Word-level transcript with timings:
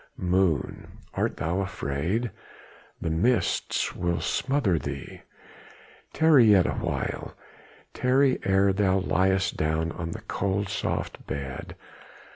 Moon! 0.17 0.97
art 1.13 1.39
not 1.39 1.61
afraid? 1.61 2.31
the 2.99 3.11
mists 3.11 3.95
will 3.95 4.19
smother 4.19 4.79
thee! 4.79 5.21
Tarry 6.11 6.45
yet 6.45 6.65
awhile! 6.65 7.35
tarry 7.93 8.39
ere 8.43 8.73
thou 8.73 8.97
layest 8.97 9.57
down 9.57 9.91
on 9.91 10.09
the 10.09 10.21
cold, 10.21 10.69
soft 10.69 11.23
bed! 11.27 11.75